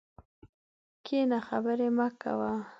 کښېنه 1.05 1.39
خبري 1.47 1.87
مه 1.97 2.07
کوه! 2.21 2.51